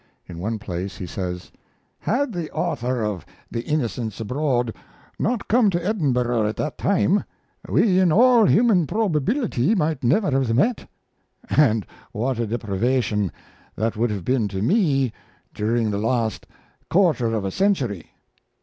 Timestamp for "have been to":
14.09-14.63